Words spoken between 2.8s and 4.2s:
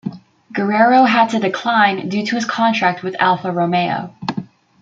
with Alfa Romeo.